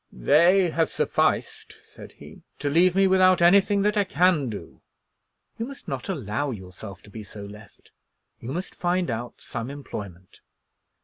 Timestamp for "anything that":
3.39-3.95